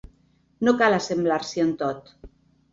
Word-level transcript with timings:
No 0.67 0.73
cal 0.79 0.97
assemblar-s’hi 0.97 1.65
en 1.67 1.73
tot. 1.85 2.13